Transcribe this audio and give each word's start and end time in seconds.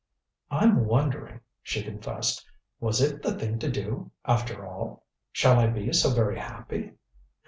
"I'm 0.49 0.85
wondering," 0.87 1.41
she 1.61 1.83
confessed. 1.83 2.43
"Was 2.79 3.01
it 3.01 3.21
the 3.21 3.37
thing 3.37 3.59
to 3.59 3.69
do, 3.69 4.09
after 4.25 4.65
all? 4.65 5.05
Shall 5.31 5.59
I 5.59 5.67
be 5.67 5.93
so 5.93 6.09
very 6.09 6.39
happy?" 6.39 6.93